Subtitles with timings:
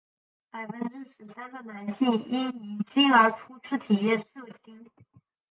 [0.49, 4.25] 百分之十三的男性因遗精而初次体验射
[4.63, 4.83] 精。